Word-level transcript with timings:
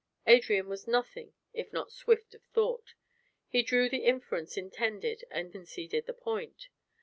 Adrian 0.25 0.67
was 0.67 0.87
nothing 0.87 1.33
if 1.53 1.71
not 1.71 1.91
swift 1.91 2.33
of 2.33 2.41
thought; 2.55 2.95
he 3.47 3.61
drew 3.61 3.87
the 3.87 4.03
inference 4.03 4.57
intended 4.57 5.23
and 5.29 5.51
conceded 5.51 6.07
the 6.07 6.11
point. 6.13 6.69